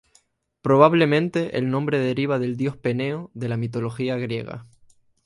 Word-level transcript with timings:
Probablemente 0.63 1.59
el 1.59 1.69
nombre 1.69 1.99
deriva 1.99 2.39
del 2.39 2.57
dios 2.57 2.75
Peneo 2.75 3.29
de 3.35 3.49
la 3.49 3.55
mitología 3.57 4.17
griega. 4.17 4.65